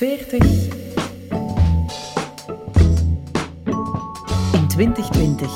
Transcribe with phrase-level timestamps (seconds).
[0.00, 0.38] 40
[4.54, 5.46] in 2020.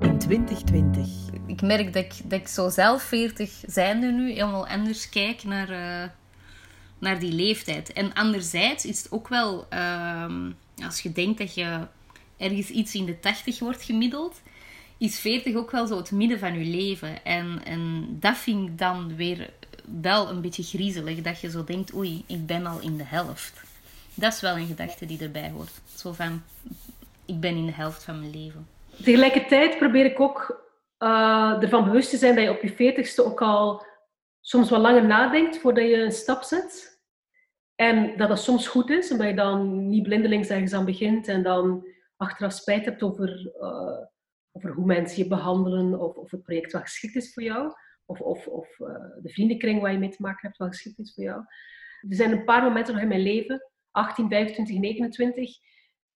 [0.00, 1.21] In 2020.
[1.62, 6.08] Merk dat ik, dat ik zo zelf 40 zijnde nu helemaal anders kijk naar, eh,
[6.98, 7.92] naar die leeftijd.
[7.92, 10.50] En anderzijds is het ook wel, ehm,
[10.84, 11.86] als je denkt dat je
[12.36, 14.40] ergens iets in de 80 wordt gemiddeld,
[14.98, 17.24] is 40 ook wel zo het midden van je leven.
[17.24, 19.50] En, en dat vind ik dan weer
[20.00, 23.60] wel een beetje griezelig, dat je zo denkt, oei, ik ben al in de helft.
[24.14, 25.80] Dat is wel een gedachte die erbij hoort.
[25.94, 26.42] Zo van,
[27.24, 28.66] ik ben in de helft van mijn leven.
[29.02, 30.60] Tegelijkertijd probeer ik ook
[31.02, 33.84] eh, ervan bewust te zijn dat je op je veertigste ook al
[34.40, 37.00] soms wat langer nadenkt voordat je een stap zet.
[37.74, 41.42] En dat dat soms goed is, omdat je dan niet blindelings ergens aan begint en
[41.42, 44.06] dan achteraf spijt hebt over, eh,
[44.52, 47.72] over hoe mensen je behandelen of, of het project wel geschikt is voor jou.
[48.04, 48.86] Of, of, of eh,
[49.22, 51.40] de vriendenkring waar je mee te maken hebt wel geschikt is voor jou.
[52.08, 55.56] Er zijn een paar momenten nog in mijn leven, 18, 25, 29,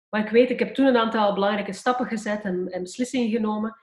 [0.09, 3.77] maar ik weet, ik heb toen een aantal belangrijke stappen gezet en, en beslissingen genomen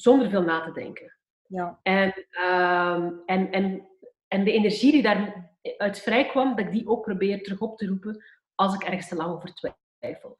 [0.00, 1.16] zonder veel na te denken.
[1.46, 1.80] Ja.
[1.82, 3.88] En, ehm, en, en,
[4.28, 8.24] en de energie die daaruit vrijkwam, dat ik die ook probeer terug op te roepen
[8.54, 9.54] als ik ergens te lang over
[9.98, 10.38] twijfel.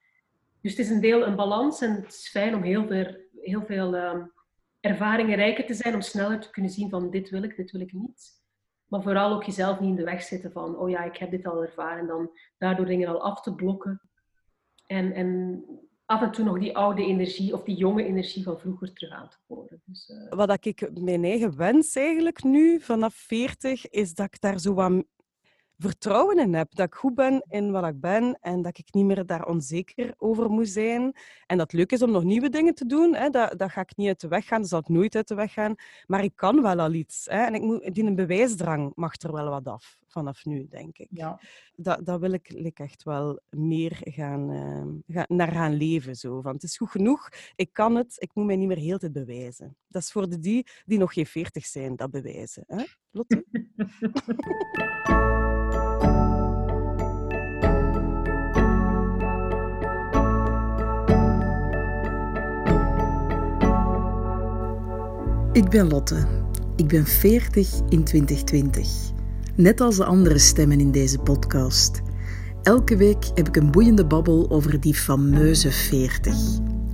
[0.61, 3.65] Dus het is een deel een balans en het is fijn om heel veel, heel
[3.65, 4.27] veel ehm,
[4.81, 7.81] ervaringen rijker te zijn, om sneller te kunnen zien van dit wil ik, dit wil
[7.81, 8.37] ik niet.
[8.87, 11.47] Maar vooral ook jezelf niet in de weg zitten van, oh ja, ik heb dit
[11.47, 14.01] al ervaren, en dan daardoor dingen al af te blokken.
[14.87, 15.65] En, en
[16.09, 19.29] af en toe nog die oude energie of die jonge energie van vroeger terug aan
[19.29, 19.83] te horen.
[19.85, 24.59] Dus, eh, Wat ik mijn eigen wens eigenlijk nu, vanaf 40, is dat ik daar
[24.59, 25.05] zo wat
[25.79, 26.75] vertrouwen in heb.
[26.75, 30.15] Dat ik goed ben in wat ik ben en dat ik niet meer daar onzeker
[30.17, 31.17] over moet zijn.
[31.47, 33.15] En dat het leuk is om nog nieuwe dingen te doen.
[33.15, 33.31] Hè.
[33.31, 35.35] Dat, dat ga ik niet uit de weg gaan, dat zal ik nooit uit de
[35.35, 35.75] weg gaan.
[36.07, 37.27] Maar ik kan wel al iets.
[37.31, 37.45] Hè.
[37.45, 41.09] En ik moet, die een bewijsdrang mag er wel wat af, vanaf nu, denk ik.
[41.11, 41.41] Ja.
[41.75, 46.17] Dat, dat wil ik, echt wel meer gaan, eh, gaan, naar gaan leven.
[46.17, 46.41] Zo.
[46.41, 49.13] Van, het is goed genoeg, ik kan het, ik moet mij niet meer heel tijd
[49.13, 49.77] bewijzen.
[49.89, 52.65] Dat is voor de die die nog geen veertig zijn, dat bewijzen.
[52.67, 52.85] Hè?
[53.11, 53.45] Lotte?
[65.59, 66.27] Ik ben Lotte.
[66.77, 68.89] Ik ben 40 in 2020.
[69.55, 72.03] Net als de andere stemmen in deze podcast.
[72.63, 76.35] Elke week heb ik een boeiende babbel over die fameuze 40.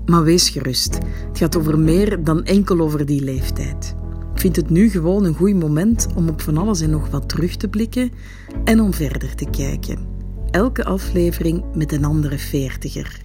[0.06, 0.98] Maar wees gerust,
[1.28, 3.96] het gaat over meer dan enkel over die leeftijd.
[4.34, 7.28] Ik vind het nu gewoon een goed moment om op van alles en nog wat
[7.28, 8.12] terug te blikken
[8.64, 9.98] en om verder te kijken.
[10.50, 13.23] Elke aflevering met een andere veertiger.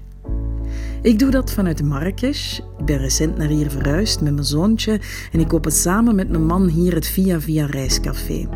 [1.02, 2.58] Ik doe dat vanuit Marrakesh.
[2.58, 5.00] Ik ben recent naar hier verhuisd met mijn zoontje
[5.32, 8.50] en ik open samen met mijn man hier het Via Via Reiscafé.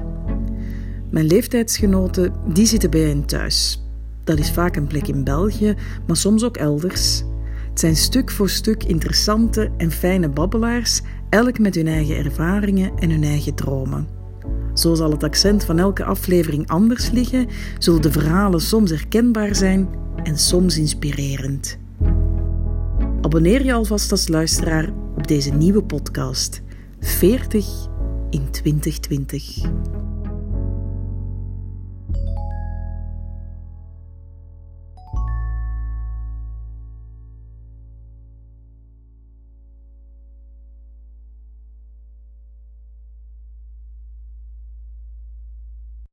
[1.12, 3.84] Mijn leeftijdsgenoten die zitten bij hen thuis.
[4.24, 5.76] Dat is vaak een plek in België,
[6.08, 7.24] maar soms ook elders.
[7.70, 13.09] Het zijn stuk voor stuk interessante en fijne babbelaars, elk met hun eigen ervaringen en
[13.09, 14.08] hun eigen dromen.
[14.74, 17.48] Zo zal het accent van elke aflevering anders liggen,
[17.80, 19.90] zullen de verhalen soms herkenbaar zijn
[20.24, 21.82] en soms inspirerend.
[23.23, 26.61] Abonneer je alvast als luisteraar op deze nieuwe podcast
[27.00, 27.88] 40
[28.29, 29.61] in 2020.